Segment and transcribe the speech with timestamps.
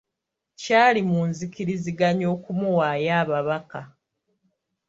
[0.61, 3.79] Kyali mu nzikiriziganya okumuwaayo ababaka.